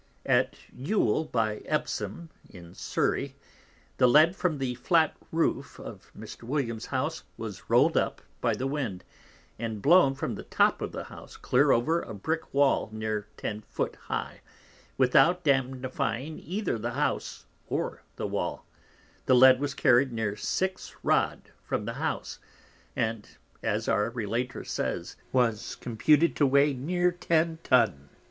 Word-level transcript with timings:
_At 0.25 0.55
Ewell 0.75 1.25
by 1.25 1.57
Epsome 1.65 2.29
in 2.49 2.73
Surry, 2.73 3.35
the 3.97 4.07
Lead 4.07 4.35
from 4.35 4.57
the 4.57 4.73
flat 4.73 5.15
Roof 5.31 5.77
of 5.79 6.11
Mr. 6.17 6.39
Williams'_s 6.41 6.87
House 6.87 7.23
was 7.37 7.69
roll'd 7.69 7.95
up 7.95 8.19
by 8.41 8.55
the 8.55 8.65
Wind, 8.65 9.03
and 9.59 9.79
blown 9.79 10.15
from 10.15 10.33
the 10.33 10.41
top 10.43 10.81
of 10.81 10.91
the 10.91 11.03
House 11.03 11.37
clear 11.37 11.71
over 11.71 12.01
a 12.01 12.15
Brick 12.15 12.51
Wall 12.51 12.89
near 12.91 13.27
10 13.37 13.61
Foot 13.61 13.95
high, 14.07 14.41
without 14.97 15.43
damnifying 15.43 16.41
either 16.43 16.79
the 16.79 16.93
House 16.93 17.45
or 17.67 18.01
the 18.15 18.25
Wall, 18.25 18.65
the 19.27 19.35
Lead 19.35 19.59
was 19.59 19.75
carried 19.75 20.11
near 20.11 20.35
6 20.35 20.95
Rod 21.03 21.51
from 21.63 21.85
the 21.85 21.93
House; 22.01 22.39
and_ 22.97 23.27
as 23.61 23.87
our 23.87 24.09
Relator 24.09 24.63
says, 24.63 25.15
_was 25.31 25.79
Computed 25.79 26.35
to 26.37 26.47
weigh 26.47 26.73
near 26.73 27.11
10 27.11 27.59
Tun. 27.63 28.09